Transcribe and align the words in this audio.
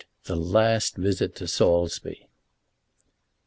THE 0.23 0.35
LAST 0.35 0.97
VISIT 0.97 1.35
TO 1.35 1.47
SAULSBY. 1.47 2.25